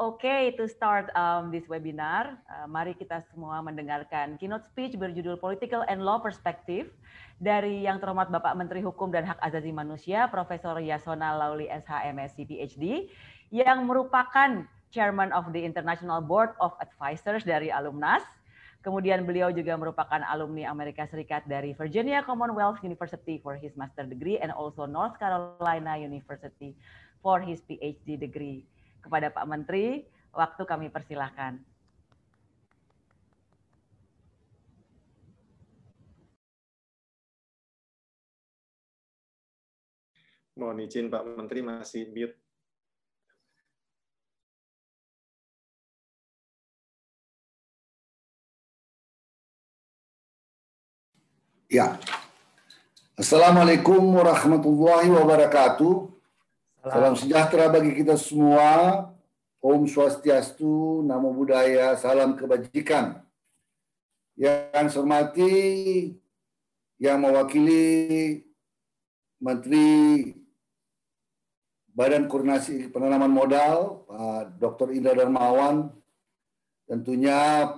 [0.00, 5.84] Okay, to start um, this webinar, uh, mari kita semua mendengarkan keynote speech berjudul Political
[5.92, 6.88] and Law Perspective
[7.36, 12.48] dari yang terhormat Bapak Menteri Hukum dan Hak Asasi Manusia, Profesor Yasona Lauli SH MSc
[12.48, 13.12] PhD,
[13.52, 18.24] yang merupakan Chairman of the International Board of Advisors dari Alumnas.
[18.80, 24.40] Kemudian beliau juga merupakan alumni Amerika Serikat dari Virginia Commonwealth University for his master degree
[24.40, 26.72] and also North Carolina University
[27.20, 28.64] for his PhD degree
[29.00, 30.06] kepada Pak Menteri.
[30.30, 31.58] Waktu kami persilahkan.
[40.60, 42.36] Mohon izin Pak Menteri masih mute.
[51.70, 51.96] Ya.
[53.14, 56.19] Assalamualaikum warahmatullahi wabarakatuh.
[56.80, 59.04] Salam sejahtera bagi kita semua.
[59.60, 63.20] Om Swastiastu, Namo Buddhaya, salam kebajikan.
[64.32, 65.52] Yang saya hormati,
[66.96, 68.40] yang mewakili
[69.36, 70.32] Menteri
[71.92, 74.96] Badan Koordinasi Penanaman Modal, Pak Dr.
[74.96, 75.92] Indra Darmawan,
[76.88, 77.68] tentunya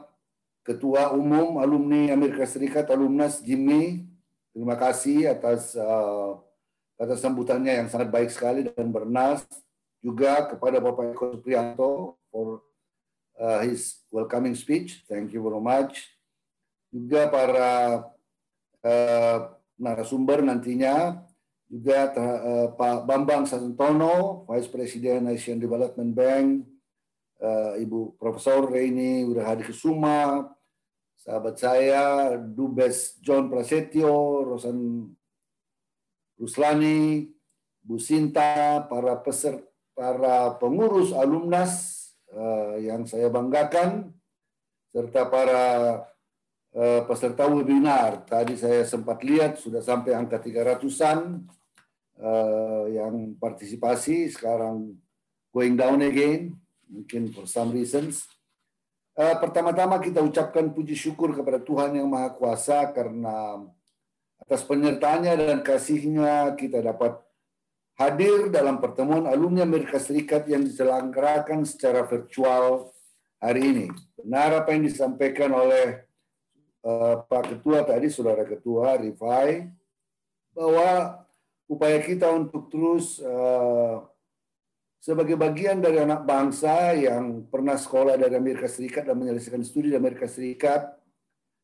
[0.63, 4.07] Ketua Umum Alumni Amerika Serikat, Alumnas Jimmy,
[4.55, 6.39] terima kasih atas uh,
[7.03, 9.43] atas sambutannya yang sangat baik sekali dan bernas
[9.99, 12.63] juga kepada Bapak Eko Supriyanto for
[13.43, 15.03] uh, his welcoming speech.
[15.11, 15.99] Thank you very much.
[16.95, 17.71] Juga para
[18.87, 19.39] uh,
[19.75, 21.27] narasumber nantinya
[21.67, 26.69] juga uh, Pak Bambang Sasantono, Vice President Asian Development Bank,
[27.43, 30.53] uh, Ibu Profesor Reini Udahadi Kesuma,
[31.17, 35.09] sahabat saya Dubes John Prasetyo, Rosan
[36.43, 37.31] Ruslani,
[37.79, 39.63] Bu Sinta, para peserta,
[39.95, 42.03] para pengurus alumnas
[42.35, 44.11] uh, yang saya banggakan,
[44.91, 45.63] serta para
[46.75, 48.27] uh, peserta webinar.
[48.27, 51.47] Tadi saya sempat lihat sudah sampai angka 300-an
[52.19, 54.99] uh, yang partisipasi, sekarang
[55.55, 56.59] going down again,
[56.91, 58.27] mungkin for some reasons.
[59.13, 63.61] Pertama-tama kita ucapkan puji syukur kepada Tuhan Yang Maha Kuasa karena
[64.43, 67.23] Atas penyertaannya dan kasihnya kita dapat
[67.95, 72.91] hadir dalam pertemuan alumni Amerika Serikat yang diselenggarakan secara virtual
[73.39, 73.87] hari ini.
[74.19, 76.07] Benar apa yang disampaikan oleh
[76.83, 79.67] uh, Pak Ketua tadi, Saudara Ketua Rifai,
[80.55, 81.23] bahwa
[81.71, 84.03] upaya kita untuk terus uh,
[85.03, 89.99] sebagai bagian dari anak bangsa yang pernah sekolah dari Amerika Serikat dan menyelesaikan studi di
[89.99, 91.02] Amerika Serikat,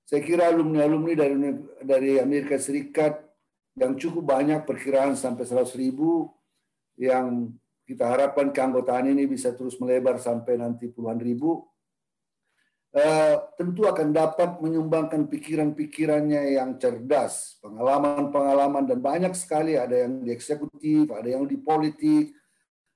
[0.08, 1.36] saya kira alumni-alumni dari
[1.84, 3.20] dari Amerika Serikat
[3.76, 6.32] yang cukup banyak perkiraan sampai 100 ribu
[6.96, 7.52] yang
[7.84, 11.60] kita harapkan keanggotaan ini bisa terus melebar sampai nanti puluhan ribu
[12.96, 20.32] uh, tentu akan dapat menyumbangkan pikiran-pikirannya yang cerdas, pengalaman-pengalaman dan banyak sekali ada yang di
[20.32, 22.32] eksekutif, ada yang di politik,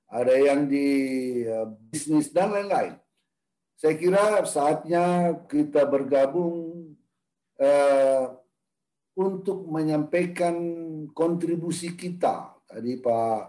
[0.09, 0.89] ada yang di
[1.45, 2.97] uh, bisnis dan lain-lain.
[3.77, 6.72] Saya kira saatnya kita bergabung
[7.63, 8.35] uh,
[9.15, 10.55] untuk menyampaikan
[11.15, 12.51] kontribusi kita.
[12.67, 13.39] Tadi Pak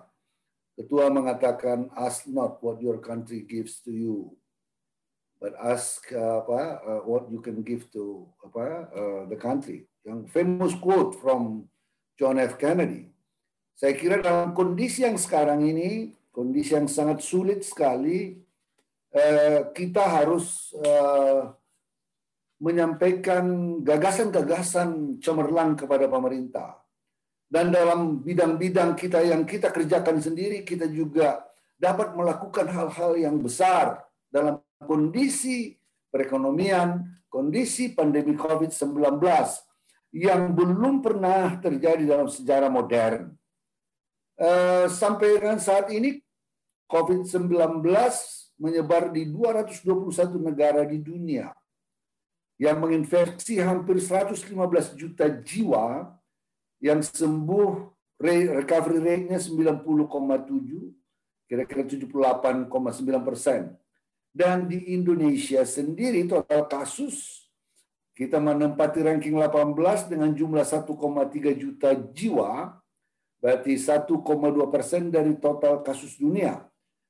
[0.74, 4.34] Ketua mengatakan ask not what your country gives to you,
[5.38, 9.86] but ask uh, apa uh, what you can give to apa uh, the country.
[10.02, 11.70] Yang famous quote from
[12.18, 12.58] John F.
[12.58, 13.10] Kennedy.
[13.74, 18.38] Saya kira dalam kondisi yang sekarang ini, kondisi yang sangat sulit sekali,
[19.74, 20.70] kita harus
[22.62, 23.44] menyampaikan
[23.82, 26.78] gagasan-gagasan cemerlang kepada pemerintah.
[27.50, 31.42] Dan dalam bidang-bidang kita yang kita kerjakan sendiri, kita juga
[31.78, 35.74] dapat melakukan hal-hal yang besar dalam kondisi
[36.10, 39.22] perekonomian, kondisi pandemi COVID-19
[40.14, 43.34] yang belum pernah terjadi dalam sejarah modern.
[44.34, 46.18] Eh, sampai dengan saat ini,
[46.90, 47.50] COVID-19
[48.58, 51.50] menyebar di 221 negara di dunia
[52.60, 54.54] yang menginfeksi hampir 115
[54.94, 56.14] juta jiwa
[56.78, 57.90] yang sembuh
[58.20, 59.90] recovery rate-nya 90,7
[61.50, 63.74] kira-kira 78,9 persen.
[64.34, 67.46] Dan di Indonesia sendiri total kasus
[68.14, 70.90] kita menempati ranking 18 dengan jumlah 1,3
[71.54, 72.78] juta jiwa,
[73.42, 74.10] berarti 1,2
[74.70, 76.62] persen dari total kasus dunia.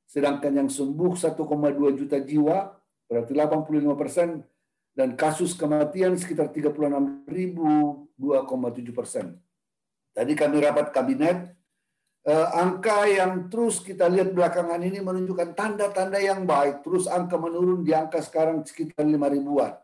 [0.08, 2.72] Sedangkan yang sembuh 1,2 juta jiwa,
[3.08, 4.28] berarti 85 persen
[4.94, 9.26] dan kasus kematian sekitar 36.000 2,7 persen.
[10.14, 11.50] Tadi kami rapat kabinet
[12.30, 16.86] uh, angka yang terus kita lihat belakangan ini menunjukkan tanda-tanda yang baik.
[16.86, 19.74] Terus angka menurun di angka sekarang sekitar 5 ribuan.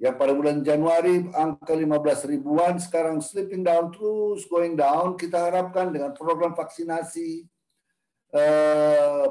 [0.00, 5.14] Yang pada bulan Januari angka 15 ribuan, sekarang slipping down terus, going down.
[5.14, 7.46] Kita harapkan dengan program vaksinasi,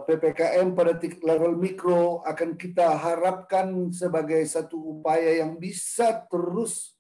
[0.06, 6.94] PPKM pada level mikro akan kita harapkan sebagai satu upaya yang bisa terus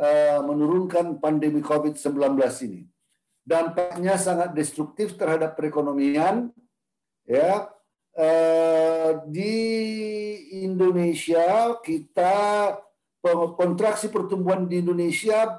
[0.00, 2.88] uh, menurunkan pandemi COVID-19 ini
[3.42, 6.54] dampaknya sangat destruktif terhadap perekonomian
[7.26, 7.66] ya
[8.14, 9.54] eh, di
[10.62, 12.34] Indonesia kita
[13.58, 15.58] kontraksi pertumbuhan di Indonesia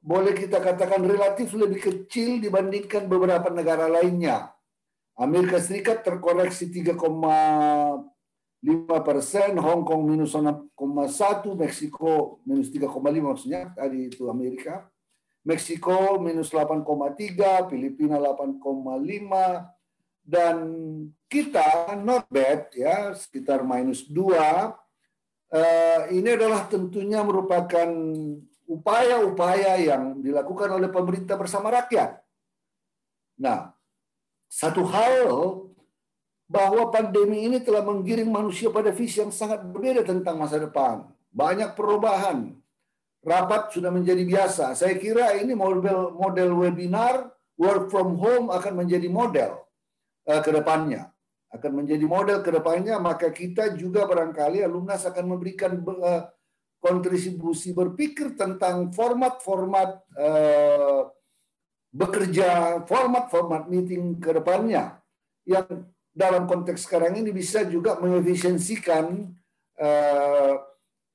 [0.00, 4.54] boleh kita katakan relatif lebih kecil dibandingkan beberapa negara lainnya.
[5.16, 7.00] Amerika Serikat terkoreksi 3,5
[9.00, 14.84] persen, Hong Kong minus 6,1, Meksiko minus 3,5 maksudnya tadi itu Amerika.
[15.46, 18.60] Meksiko minus 8,3, Filipina 8,5,
[20.26, 20.56] dan
[21.30, 24.18] kita not bad ya sekitar minus 2.
[24.26, 24.34] Uh,
[25.54, 27.86] eh, ini adalah tentunya merupakan
[28.66, 32.18] upaya-upaya yang dilakukan oleh pemerintah bersama rakyat.
[33.38, 33.75] Nah,
[34.46, 35.26] satu hal
[36.46, 41.10] bahwa pandemi ini telah menggiring manusia pada visi yang sangat berbeda tentang masa depan.
[41.34, 42.54] Banyak perubahan,
[43.26, 44.78] rapat sudah menjadi biasa.
[44.78, 49.66] Saya kira ini model model webinar work from home akan menjadi model
[50.30, 51.10] uh, ke depannya.
[51.50, 56.30] Akan menjadi model ke depannya, maka kita juga barangkali alumnas akan memberikan uh,
[56.78, 61.10] kontribusi berpikir tentang format-format uh,
[61.96, 65.00] bekerja, format-format meeting ke depannya
[65.48, 69.32] yang dalam konteks sekarang ini bisa juga mengefisiensikan
[69.80, 70.54] uh,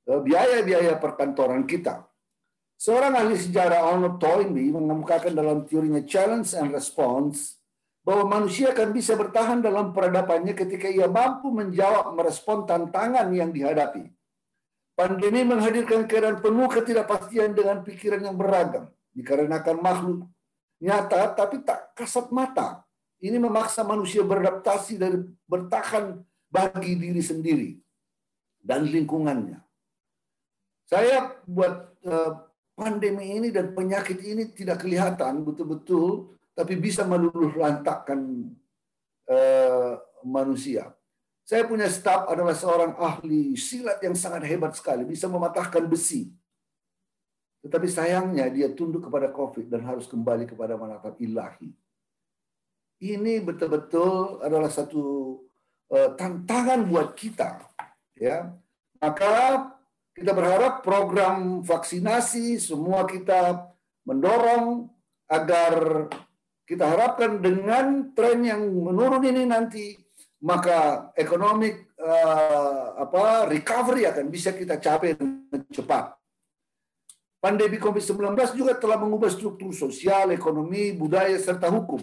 [0.02, 2.02] Eh, biaya-biaya perkantoran kita.
[2.74, 7.62] Seorang ahli sejarah Arnold Toynbee mengemukakan dalam teorinya challenge and response
[8.02, 14.10] bahwa manusia akan bisa bertahan dalam peradabannya ketika ia mampu menjawab merespon tantangan yang dihadapi.
[14.98, 20.26] Pandemi menghadirkan keadaan penuh ketidakpastian dengan pikiran yang beragam, dikarenakan makhluk
[20.82, 22.82] nyata tapi tak kasat mata.
[23.22, 26.18] Ini memaksa manusia beradaptasi dari bertahan
[26.50, 27.70] bagi diri sendiri
[28.58, 29.62] dan lingkungannya.
[30.90, 38.50] Saya buat uh, pandemi ini dan penyakit ini tidak kelihatan betul-betul, tapi bisa meluluh lantakkan
[39.30, 40.90] uh, manusia.
[41.46, 46.30] Saya punya staf adalah seorang ahli silat yang sangat hebat sekali, bisa mematahkan besi.
[47.62, 51.70] Tetapi sayangnya dia tunduk kepada COVID dan harus kembali kepada manfaat ilahi.
[53.02, 55.38] Ini betul-betul adalah satu
[55.90, 57.62] uh, tantangan buat kita.
[58.18, 58.54] Ya,
[59.02, 59.66] maka
[60.14, 63.72] kita berharap program vaksinasi semua kita
[64.06, 64.86] mendorong
[65.30, 66.06] agar
[66.68, 69.98] kita harapkan dengan tren yang menurun ini nanti
[70.42, 71.70] maka ekonomi
[72.02, 76.21] uh, apa recovery akan bisa kita capai dengan cepat.
[77.42, 81.98] Pandemi COVID-19 juga telah mengubah struktur sosial, ekonomi, budaya serta hukum.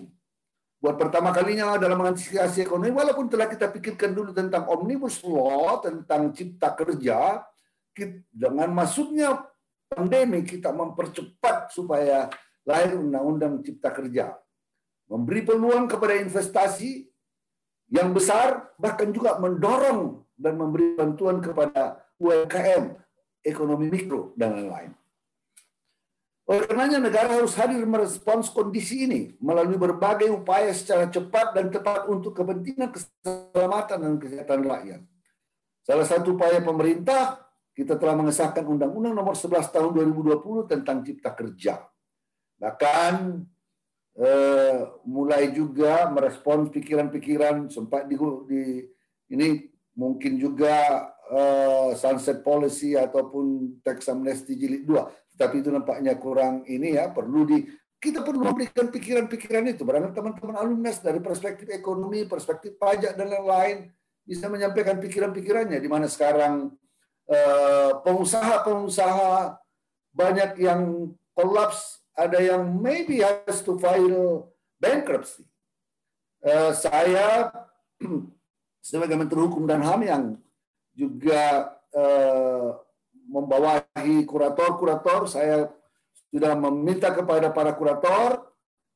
[0.83, 6.35] Buat pertama kalinya dalam mengantisipasi ekonomi, walaupun telah kita pikirkan dulu tentang omnibus law, tentang
[6.35, 7.39] cipta kerja,
[8.35, 9.47] dengan masuknya
[9.87, 12.27] pandemi kita mempercepat supaya
[12.67, 14.35] lahir undang-undang cipta kerja.
[15.07, 17.07] Memberi peluang kepada investasi
[17.95, 22.91] yang besar, bahkan juga mendorong dan memberi bantuan kepada UMKM,
[23.39, 24.98] ekonomi mikro, dan lain-lain.
[26.49, 32.09] Oleh karenanya negara harus hadir merespons kondisi ini melalui berbagai upaya secara cepat dan tepat
[32.09, 35.01] untuk kepentingan keselamatan dan kesehatan rakyat.
[35.85, 37.45] Salah satu upaya pemerintah
[37.77, 41.85] kita telah mengesahkan Undang-Undang Nomor 11 Tahun 2020 tentang Cipta Kerja.
[42.57, 43.13] Bahkan
[44.17, 48.17] eh, mulai juga merespons pikiran-pikiran sempat di,
[48.49, 48.61] di
[49.37, 55.18] ini mungkin juga eh, sunset policy ataupun tax amnesty jilid 2.
[55.39, 57.63] Tapi itu nampaknya kurang ini ya, perlu di
[57.99, 63.91] kita perlu memberikan pikiran-pikiran itu barangkali teman-teman alumnus dari perspektif ekonomi, perspektif pajak dan lain-lain
[64.23, 66.75] bisa menyampaikan pikiran-pikirannya di mana sekarang
[67.29, 69.53] Eh, pengusaha-pengusaha
[70.17, 74.49] banyak yang kolaps, ada yang maybe has to file
[74.81, 75.45] bankruptcy.
[76.41, 77.53] Uh, saya
[78.89, 80.23] sebagai Menteri Hukum dan HAM yang
[80.97, 82.81] juga uh,
[83.29, 85.69] membawahi kurator-kurator, saya
[86.33, 88.49] sudah meminta kepada para kurator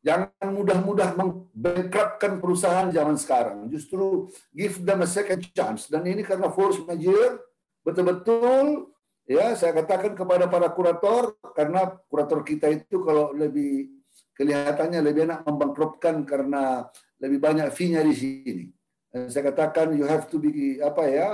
[0.03, 3.71] jangan mudah-mudah membankruptkan perusahaan zaman sekarang.
[3.71, 5.87] Justru give them a second chance.
[5.87, 7.39] Dan ini karena force majeure,
[7.87, 8.91] betul-betul
[9.23, 14.03] ya saya katakan kepada para kurator karena kurator kita itu kalau lebih
[14.35, 16.83] kelihatannya lebih enak membangkrutkan karena
[17.23, 18.65] lebih banyak fee-nya di sini.
[19.07, 21.27] Dan saya katakan you have to be apa ya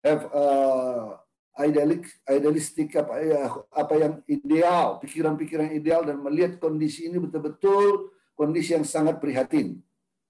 [0.00, 1.20] have uh,
[1.64, 8.78] idealik, idealistik apa ya apa yang ideal, pikiran-pikiran ideal dan melihat kondisi ini betul-betul kondisi
[8.78, 9.82] yang sangat prihatin.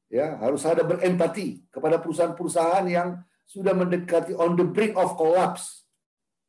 [0.09, 5.85] Ya, harus ada berempati kepada perusahaan-perusahaan yang sudah mendekati on the brink of collapse.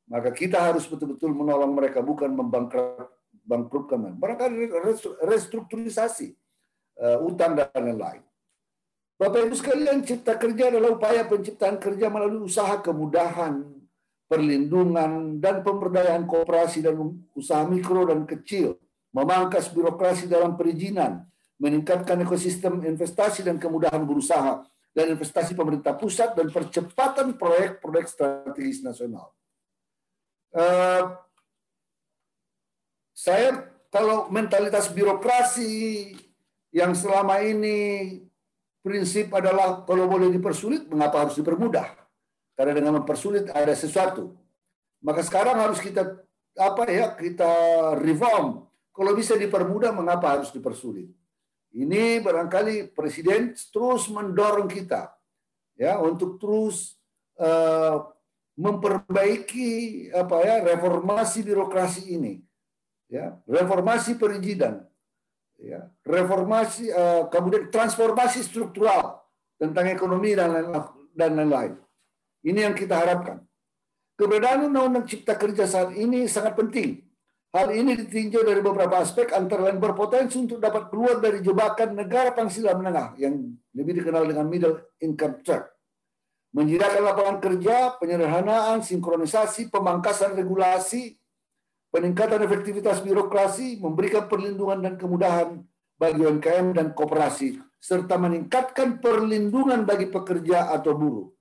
[0.08, 4.16] Maka kita harus betul-betul menolong mereka bukan membangkrutkan.
[4.16, 4.72] Barangkali
[5.22, 6.34] restrukturisasi
[7.04, 8.24] uh, utang dan lain-lain.
[9.20, 13.68] Bapak Ibu sekalian, cipta kerja adalah upaya penciptaan kerja melalui usaha kemudahan,
[14.30, 16.96] perlindungan, dan pemberdayaan kooperasi dan
[17.34, 18.78] usaha mikro dan kecil,
[19.10, 21.26] memangkas birokrasi dalam perizinan,
[21.58, 29.34] meningkatkan ekosistem investasi dan kemudahan berusaha, dan investasi pemerintah pusat, dan percepatan proyek-proyek strategis nasional.
[30.54, 31.18] Uh,
[33.18, 36.14] saya kalau mentalitas birokrasi
[36.70, 38.22] yang selama ini
[38.80, 41.99] prinsip adalah kalau boleh dipersulit, mengapa harus dipermudah?
[42.60, 44.36] Karena dengan mempersulit ada sesuatu.
[45.00, 46.20] Maka sekarang harus kita
[46.60, 47.48] apa ya kita
[48.04, 48.68] reform.
[48.92, 51.08] Kalau bisa dipermudah, mengapa harus dipersulit?
[51.72, 55.16] Ini barangkali presiden terus mendorong kita
[55.80, 57.00] ya untuk terus
[57.40, 58.12] uh,
[58.60, 62.44] memperbaiki apa ya reformasi birokrasi ini
[63.08, 64.84] ya reformasi perizinan
[65.60, 69.24] ya, reformasi uh, kemudian transformasi struktural
[69.60, 71.76] tentang ekonomi dan lain-lain.
[72.44, 73.44] Ini yang kita harapkan.
[74.20, 77.00] Keberadaan Undang-Undang Cipta Kerja saat ini sangat penting.
[77.50, 82.30] Hal ini ditinjau dari beberapa aspek antara lain berpotensi untuk dapat keluar dari jebakan negara
[82.30, 85.66] penghasilan menengah yang lebih dikenal dengan middle income trap.
[86.54, 91.18] Menjadikan lapangan kerja, penyederhanaan, sinkronisasi, pemangkasan regulasi,
[91.90, 95.50] peningkatan efektivitas birokrasi, memberikan perlindungan dan kemudahan
[95.98, 101.39] bagi UMKM dan kooperasi, serta meningkatkan perlindungan bagi pekerja atau buruh.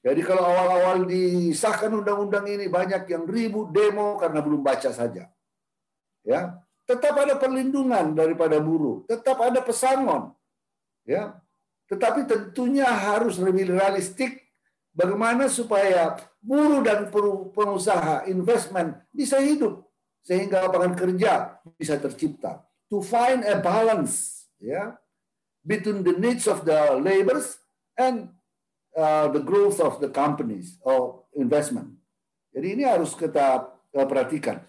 [0.00, 5.28] Jadi kalau awal-awal disahkan undang-undang ini banyak yang ribut demo karena belum baca saja.
[6.24, 6.56] Ya,
[6.88, 10.32] tetap ada perlindungan daripada buruh, tetap ada pesangon.
[11.04, 11.36] Ya.
[11.90, 14.40] Tetapi tentunya harus lebih realistik
[14.94, 17.10] bagaimana supaya buruh dan
[17.52, 19.84] pengusaha investment bisa hidup
[20.22, 22.62] sehingga lapangan kerja bisa tercipta.
[22.88, 24.96] To find a balance ya
[25.62, 27.58] between the needs of the laborers
[27.98, 28.30] and
[28.96, 31.94] uh, the growth of the companies or investment.
[32.50, 34.62] Jadi ini harus kita uh, perhatikan.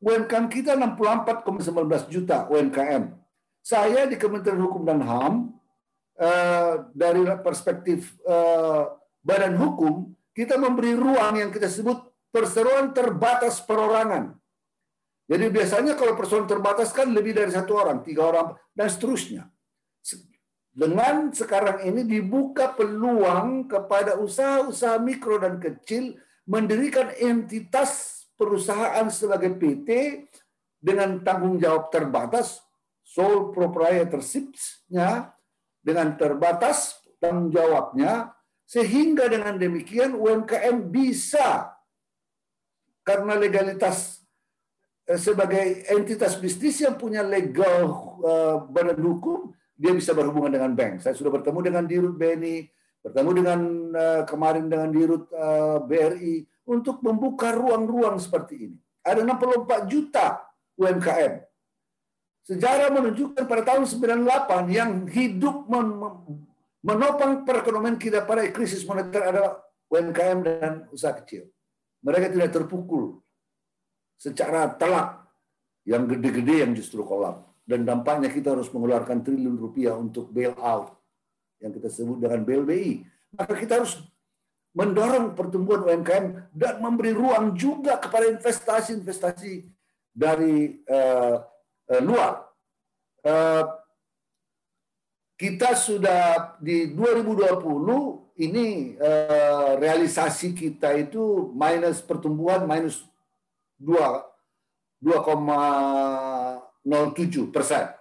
[0.00, 3.12] UMKM kita 64,19 juta UMKM.
[3.60, 5.52] Saya di Kementerian Hukum dan HAM
[6.16, 12.00] uh, dari perspektif uh, badan hukum kita memberi ruang yang kita sebut
[12.32, 14.32] perseroan terbatas perorangan.
[15.30, 19.46] Jadi biasanya kalau perseroan terbatas kan lebih dari satu orang, tiga orang, dan seterusnya.
[20.70, 26.14] Dengan sekarang ini dibuka peluang kepada usaha-usaha mikro dan kecil
[26.46, 29.88] mendirikan entitas perusahaan sebagai PT
[30.78, 32.62] dengan tanggung jawab terbatas,
[33.02, 35.34] sole proprietorship-nya
[35.82, 38.32] dengan terbatas tanggung jawabnya
[38.64, 41.74] sehingga dengan demikian UMKM bisa
[43.02, 44.22] karena legalitas
[45.10, 47.90] eh, sebagai entitas bisnis yang punya legal
[48.22, 49.50] uh, badan hukum,
[49.80, 51.00] dia bisa berhubungan dengan bank.
[51.00, 52.68] Saya sudah bertemu dengan Dirut BNI,
[53.00, 53.60] bertemu dengan
[53.96, 58.76] uh, kemarin dengan Dirut uh, BRI untuk membuka ruang-ruang seperti ini.
[59.00, 60.44] Ada 64 juta
[60.76, 61.40] UMKM.
[62.44, 65.64] Sejarah menunjukkan pada tahun 98 yang hidup
[66.84, 71.48] menopang perekonomian kita pada krisis moneter adalah UMKM dan usaha kecil.
[72.04, 73.20] Mereka tidak terpukul
[74.20, 75.24] secara telak
[75.88, 77.49] yang gede-gede yang justru kolap.
[77.70, 80.90] Dan dampaknya kita harus mengeluarkan triliun rupiah untuk bailout
[81.62, 83.06] yang kita sebut dengan BLBI.
[83.38, 84.02] Maka kita harus
[84.74, 89.70] mendorong pertumbuhan UMKM dan memberi ruang juga kepada investasi-investasi
[90.10, 91.46] dari uh,
[91.94, 92.50] uh, luar.
[93.22, 93.70] Uh,
[95.38, 103.06] kita sudah di 2020 ini uh, realisasi kita itu minus pertumbuhan minus
[103.78, 103.94] 2
[106.84, 107.92] 2,07 persen.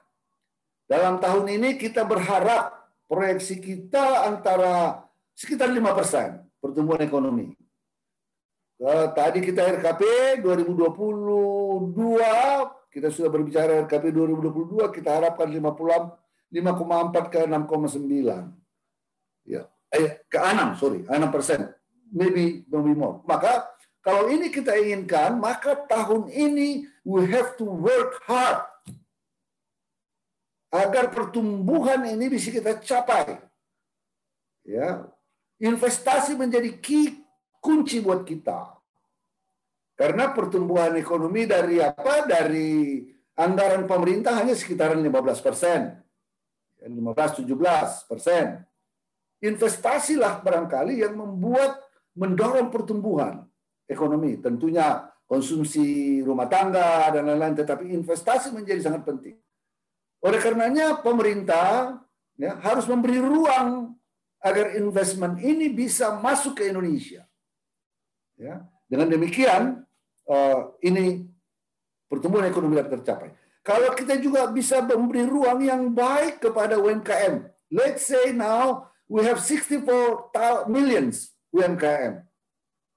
[0.90, 5.06] Dalam tahun ini kita berharap proyeksi kita antara
[5.38, 7.54] sekitar 5 persen pertumbuhan ekonomi.
[8.80, 10.04] Uh, tadi kita RKP
[10.40, 12.00] 2022
[12.90, 16.20] kita sudah berbicara RKP 2022 kita harapkan 50
[16.50, 18.50] 5,4 ke 6,9.
[19.46, 21.70] Ya, eh, ke 6, sorry, 6 persen.
[22.10, 23.22] Maybe, maybe more.
[23.30, 23.70] Maka
[24.02, 28.66] kalau ini kita inginkan, maka tahun ini we have to work hard.
[30.70, 33.42] Agar pertumbuhan ini bisa kita capai.
[34.66, 35.06] Ya,
[35.58, 37.26] investasi menjadi key
[37.58, 38.78] kunci buat kita.
[39.98, 42.24] Karena pertumbuhan ekonomi dari apa?
[42.24, 43.04] Dari
[43.36, 46.00] anggaran pemerintah hanya sekitaran 15 persen.
[46.80, 48.64] 15-17 persen.
[49.44, 51.84] Investasilah barangkali yang membuat
[52.16, 53.44] mendorong pertumbuhan
[53.88, 54.40] ekonomi.
[54.40, 59.36] Tentunya konsumsi rumah tangga dan lain-lain, tetapi investasi menjadi sangat penting.
[60.20, 62.00] Oleh karenanya pemerintah
[62.36, 63.96] ya, harus memberi ruang
[64.40, 67.24] agar investment ini bisa masuk ke Indonesia.
[68.40, 69.84] Ya, dengan demikian
[70.32, 71.28] uh, ini
[72.08, 73.30] pertumbuhan ekonomi dapat tercapai.
[73.60, 77.44] Kalau kita juga bisa memberi ruang yang baik kepada UMKM.
[77.70, 82.24] Let's say now we have 64 millions UMKM.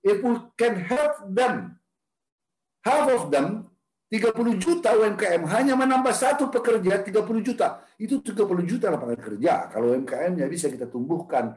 [0.07, 1.79] If we can help them,
[2.87, 3.72] half of them,
[4.13, 7.81] 30 juta UMKM, hanya menambah satu pekerja 30 juta.
[7.97, 9.73] Itu 30 juta lapangan kerja.
[9.73, 11.57] Kalau UMKM-nya bisa kita tumbuhkan,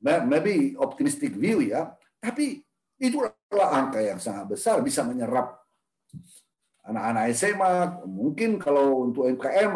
[0.00, 1.92] maybe optimistic view ya,
[2.24, 2.64] tapi
[2.98, 3.30] Itulah
[3.70, 5.62] angka yang sangat besar bisa menyerap
[6.82, 8.02] anak-anak SMA.
[8.10, 9.70] Mungkin kalau untuk MKM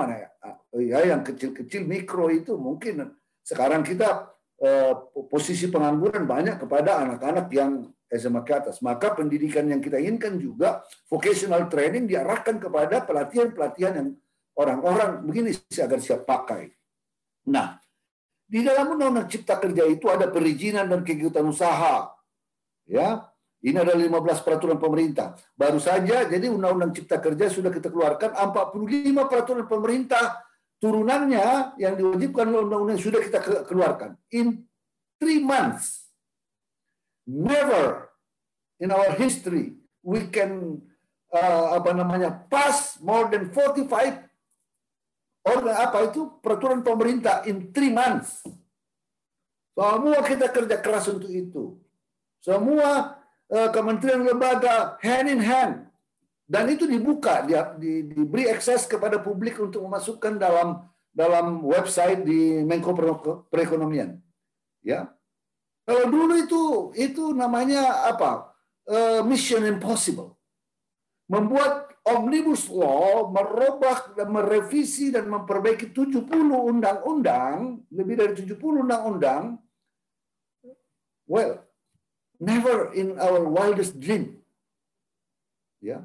[0.83, 3.15] ya yang kecil-kecil mikro itu mungkin
[3.47, 4.32] sekarang kita
[5.27, 8.79] posisi pengangguran banyak kepada anak-anak yang SMA ke atas.
[8.79, 14.09] Maka pendidikan yang kita inginkan juga vocational training diarahkan kepada pelatihan-pelatihan yang
[14.55, 15.51] orang-orang begini
[15.83, 16.71] agar siap pakai.
[17.51, 17.81] Nah,
[18.47, 22.13] di dalam Undang-Undang Cipta Kerja itu ada perizinan dan kegiatan usaha.
[22.87, 23.33] Ya,
[23.65, 25.35] ini ada 15 peraturan pemerintah.
[25.59, 30.39] Baru saja, jadi Undang-Undang Cipta Kerja sudah kita keluarkan 45 peraturan pemerintah
[30.83, 33.39] turunannya yang diwajibkan oleh undang-undang sudah kita
[33.71, 34.19] keluarkan.
[34.35, 34.67] In
[35.23, 36.11] three months,
[37.23, 38.11] never
[38.83, 40.83] in our history we can
[41.31, 43.87] uh, apa namanya pass more than 45
[45.47, 48.43] organ apa itu peraturan pemerintah in three months.
[49.79, 51.79] Semua kita kerja keras untuk itu.
[52.43, 53.23] Semua
[53.55, 55.92] uh, kementerian lembaga hand in hand
[56.53, 62.61] dan itu dibuka dia di, diberi akses kepada publik untuk memasukkan dalam dalam website di
[62.61, 62.93] Menko
[63.49, 64.21] Perekonomian.
[64.85, 65.09] Ya.
[65.89, 66.63] Kalau dulu itu
[66.93, 68.53] itu namanya apa?
[68.85, 70.37] Uh, mission impossible.
[71.33, 79.57] Membuat omnibus law merubah dan merevisi dan memperbaiki 70 undang-undang lebih dari 70 undang-undang
[81.31, 81.63] well
[82.43, 84.43] Never in our wildest dream.
[85.79, 86.03] Ya,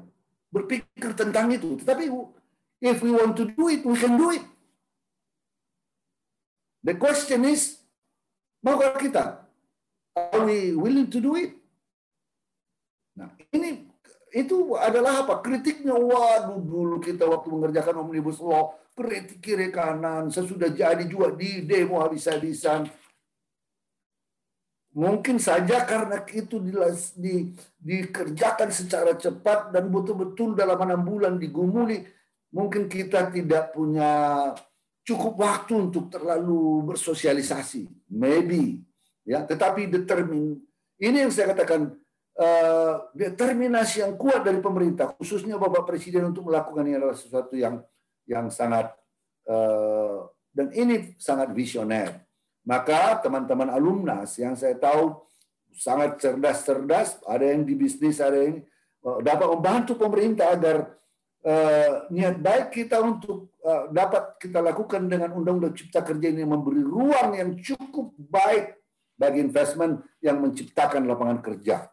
[0.48, 1.76] berpikir tentang itu.
[1.80, 2.08] Tetapi
[2.80, 4.44] if we want to do it, we can do it.
[6.84, 7.82] The question is,
[8.64, 9.44] maukah kita?
[10.16, 11.52] Are we willing to do it?
[13.18, 13.86] Nah, ini
[14.30, 15.42] itu adalah apa?
[15.42, 21.66] Kritiknya, waduh dulu kita waktu mengerjakan Omnibus Law, kritik kiri kanan, sesudah jadi juga di
[21.66, 22.86] demo habis-habisan
[24.98, 26.74] Mungkin saja karena itu di,
[27.14, 27.34] di,
[27.78, 32.02] dikerjakan secara cepat dan betul-betul dalam enam bulan digumuli,
[32.50, 34.10] mungkin kita tidak punya
[35.06, 38.10] cukup waktu untuk terlalu bersosialisasi.
[38.10, 38.82] Maybe,
[39.22, 39.46] ya.
[39.46, 40.58] Tetapi determin
[40.98, 41.94] ini yang saya katakan
[42.34, 47.78] uh, determinasi yang kuat dari pemerintah, khususnya Bapak Presiden untuk melakukan ini adalah sesuatu yang
[48.26, 48.90] yang sangat
[49.46, 52.27] uh, dan ini sangat visioner
[52.68, 55.16] maka teman-teman alumnas yang saya tahu
[55.72, 58.60] sangat cerdas-cerdas, ada yang di bisnis, ada yang
[59.08, 60.98] eh, dapat membantu pemerintah agar
[61.48, 66.82] uh, niat baik kita untuk uh, dapat kita lakukan dengan Undang-Undang Cipta Kerja ini memberi
[66.82, 68.74] ruang yang cukup baik
[69.14, 71.88] bagi investment yang menciptakan lapangan kerja.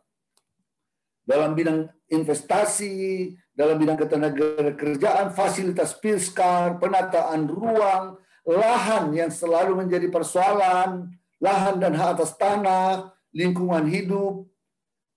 [1.26, 10.08] Dalam bidang investasi, dalam bidang ketenaga kerjaan, fasilitas pilskar, penataan ruang, lahan yang selalu menjadi
[10.14, 11.10] persoalan,
[11.42, 14.46] lahan dan hak atas tanah, lingkungan hidup,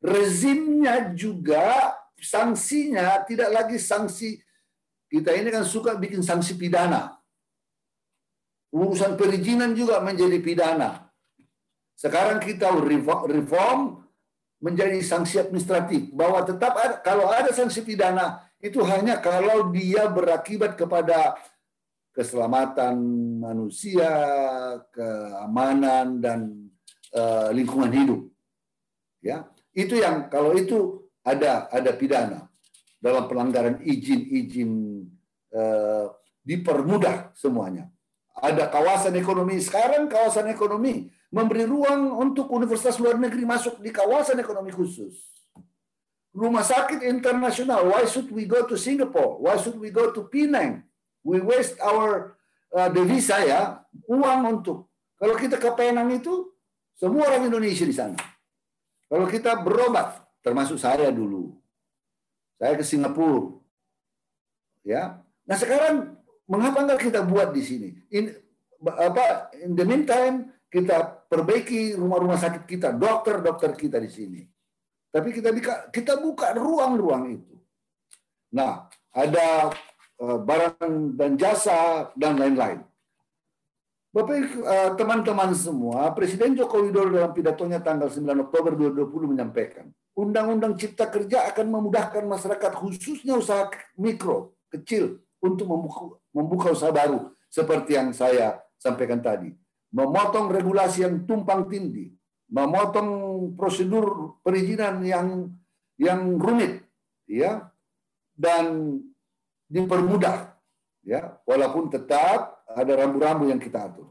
[0.00, 4.42] rezimnya juga sanksinya tidak lagi sanksi
[5.08, 7.16] kita ini kan suka bikin sanksi pidana.
[8.68, 11.08] Urusan perizinan juga menjadi pidana.
[11.96, 14.04] Sekarang kita reform
[14.60, 20.76] menjadi sanksi administratif bahwa tetap ada, kalau ada sanksi pidana itu hanya kalau dia berakibat
[20.76, 21.38] kepada
[22.18, 22.98] keselamatan
[23.38, 24.10] manusia,
[24.90, 26.66] keamanan dan
[27.14, 28.26] uh, lingkungan hidup.
[29.22, 32.50] Ya, itu yang kalau itu ada ada pidana
[32.98, 35.06] dalam pelanggaran izin-izin
[35.54, 36.10] uh,
[36.42, 37.86] dipermudah semuanya.
[38.34, 44.42] Ada kawasan ekonomi sekarang kawasan ekonomi memberi ruang untuk universitas luar negeri masuk di kawasan
[44.42, 45.22] ekonomi khusus.
[46.34, 49.38] Rumah sakit internasional, why should we go to Singapore?
[49.42, 50.87] Why should we go to Penang?
[51.26, 52.38] We waste our
[52.72, 54.88] uh, devisa ya, uang untuk.
[55.18, 56.54] Kalau kita ke Penang itu,
[56.94, 58.18] semua orang Indonesia di sana.
[59.08, 61.56] Kalau kita berobat, termasuk saya dulu.
[62.58, 63.58] Saya ke Singapura.
[64.86, 65.22] Ya.
[65.46, 67.88] Nah sekarang mengapa enggak kita buat di sini?
[68.14, 68.34] In,
[68.84, 74.40] apa in the meantime kita perbaiki rumah-rumah sakit kita, dokter-dokter kita di sini.
[75.08, 75.50] Tapi kita
[75.88, 77.56] kita buka ruang-ruang itu.
[78.52, 79.72] Nah, ada
[80.18, 82.82] barang dan jasa dan lain-lain.
[84.08, 89.86] Bapak uh, teman-teman semua, Presiden Joko Widodo dalam pidatonya tanggal 9 Oktober 2020 menyampaikan,
[90.18, 97.30] Undang-Undang Cipta Kerja akan memudahkan masyarakat khususnya usaha mikro, kecil untuk membuka, membuka usaha baru
[97.46, 99.54] seperti yang saya sampaikan tadi.
[99.94, 102.10] Memotong regulasi yang tumpang tindih,
[102.50, 105.52] memotong prosedur perizinan yang
[105.94, 106.82] yang rumit,
[107.28, 107.70] ya,
[108.34, 108.98] dan
[109.68, 110.56] dipermudah,
[111.04, 114.08] ya, walaupun tetap ada rambu-rambu yang kita atur.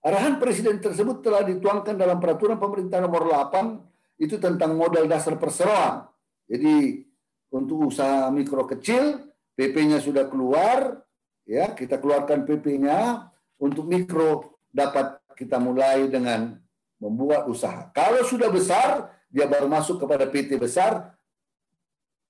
[0.00, 6.08] Arahan Presiden tersebut telah dituangkan dalam Peraturan Pemerintah Nomor 8 itu tentang modal dasar perseroan.
[6.48, 7.04] Jadi
[7.52, 9.28] untuk usaha mikro kecil,
[9.60, 11.04] PP-nya sudah keluar,
[11.44, 13.28] ya kita keluarkan PP-nya
[13.60, 16.56] untuk mikro dapat kita mulai dengan
[16.96, 17.92] membuat usaha.
[17.92, 21.12] Kalau sudah besar, dia baru masuk kepada PT besar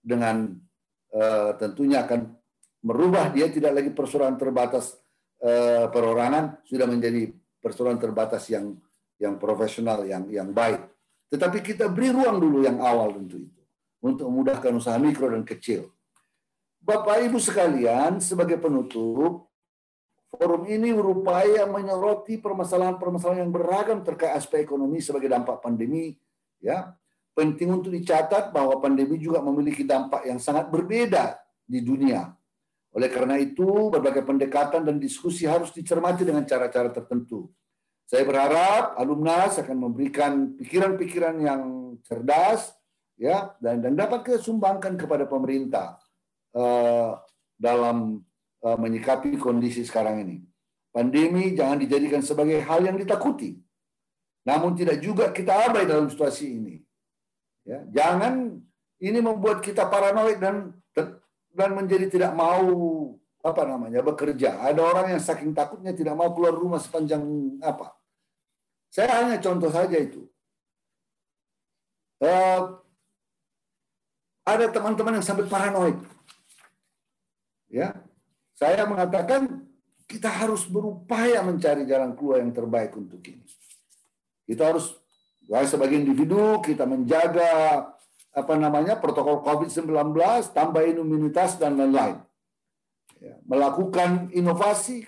[0.02, 0.58] dengan
[1.14, 2.34] uh, tentunya akan
[2.86, 4.96] merubah dia tidak lagi persoalan terbatas
[5.44, 8.76] uh, perorangan, sudah menjadi persoalan terbatas yang
[9.20, 10.80] yang profesional, yang yang baik.
[11.30, 13.60] Tetapi kita beri ruang dulu yang awal tentu itu
[14.00, 15.92] untuk memudahkan usaha mikro dan kecil.
[16.80, 19.50] Bapak Ibu sekalian, sebagai penutup,
[20.30, 26.14] Forum ini berupaya menyoroti permasalahan-permasalahan yang beragam terkait aspek ekonomi sebagai dampak pandemi.
[26.62, 26.94] Ya,
[27.40, 32.28] penting untuk dicatat bahwa pandemi juga memiliki dampak yang sangat berbeda di dunia.
[32.92, 37.48] Oleh karena itu, berbagai pendekatan dan diskusi harus dicermati dengan cara-cara tertentu.
[38.04, 41.62] Saya berharap alumnas akan memberikan pikiran-pikiran yang
[42.04, 42.76] cerdas,
[43.16, 45.96] ya, dan, dan dapat kita sumbangkan kepada pemerintah
[46.52, 47.14] uh,
[47.54, 48.20] dalam
[48.60, 50.44] Eh, menyikapi kondisi sekarang ini.
[50.92, 53.56] Pandemi jangan dijadikan sebagai hal yang ditakuti.
[54.44, 56.76] Namun tidak juga kita abai dalam situasi ini.
[57.64, 58.58] Ya, jangan
[59.00, 60.74] ini membuat kita paranoid dan
[61.50, 62.62] dan menjadi tidak mau
[63.40, 64.60] apa namanya bekerja.
[64.60, 67.22] Ada orang yang saking takutnya tidak mau keluar rumah sepanjang
[67.64, 67.96] apa.
[68.92, 70.28] Saya hanya contoh saja itu.
[72.20, 72.76] Uh,
[74.44, 75.96] ada teman-teman yang sampai paranoid.
[77.70, 77.96] Ya,
[78.58, 79.64] saya mengatakan
[80.04, 83.46] kita harus berupaya mencari jalan keluar yang terbaik untuk ini.
[84.44, 84.99] Kita harus
[85.66, 87.82] sebagai individu kita menjaga
[88.30, 90.14] apa namanya protokol COVID-19,
[90.54, 92.22] tambah imunitas dan lain-lain.
[93.18, 95.04] Ya, melakukan inovasi,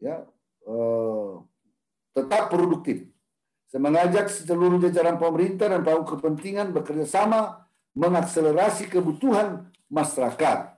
[0.00, 0.24] ya,
[0.64, 1.32] eh,
[2.16, 3.04] tetap produktif.
[3.68, 10.72] Saya mengajak seluruh jajaran pemerintah dan pelaku kepentingan bekerja sama mengakselerasi kebutuhan masyarakat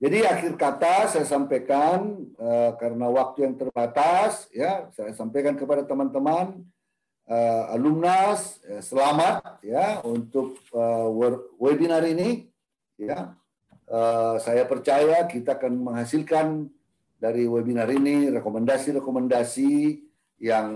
[0.00, 6.64] jadi akhir kata saya sampaikan uh, karena waktu yang terbatas ya saya sampaikan kepada teman-teman
[7.30, 11.06] uh, alumnas uh, selamat ya untuk uh,
[11.62, 12.50] webinar ini
[12.98, 13.38] ya
[13.86, 16.66] uh, saya percaya kita akan menghasilkan
[17.20, 20.02] dari webinar ini rekomendasi-rekomendasi
[20.40, 20.68] yang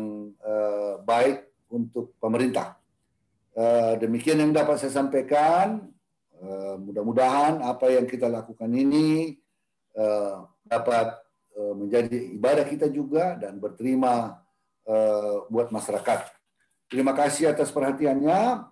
[0.45, 2.77] uh, baik untuk pemerintah.
[3.57, 5.89] Uh, demikian yang dapat saya sampaikan.
[6.45, 9.39] Eh, mudah-mudahan apa yang kita lakukan ini
[9.97, 11.17] uh, dapat
[11.57, 14.45] uh, menjadi ibadah kita juga dan berterima
[14.85, 16.21] uh, buat masyarakat.
[16.95, 18.71] Terima kasih atas perhatiannya.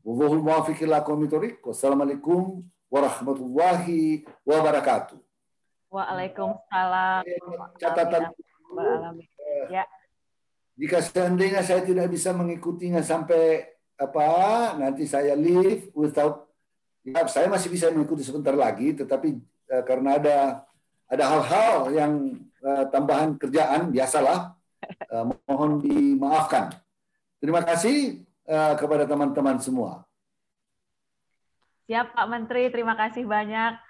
[0.00, 5.20] Wassalamualaikum warahmatullahi wabarakatuh.
[5.92, 7.28] Waalaikumsalam.
[7.76, 8.32] Catatan
[9.68, 9.84] ya.
[10.80, 13.68] Jika seandainya saya tidak bisa mengikutinya sampai
[14.00, 16.48] apa nanti saya leave without
[17.04, 19.44] ya, saya masih bisa mengikuti sebentar lagi, tetapi
[19.76, 20.64] uh, karena ada
[21.04, 24.56] ada hal-hal yang uh, tambahan kerjaan biasalah,
[25.12, 26.87] uh, mohon dimaafkan.
[27.38, 30.02] Terima kasih uh, kepada teman-teman semua.
[31.88, 33.87] Siap Pak Menteri, terima kasih banyak